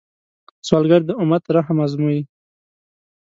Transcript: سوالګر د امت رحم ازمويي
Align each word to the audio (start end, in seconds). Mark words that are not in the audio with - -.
سوالګر 0.67 1.01
د 1.05 1.11
امت 1.21 1.43
رحم 1.55 1.77
ازمويي 1.85 2.21